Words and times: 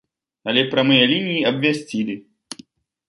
Але 0.53 0.63
прамыя 0.71 1.03
лініі 1.13 1.45
абвясцілі. 1.53 2.15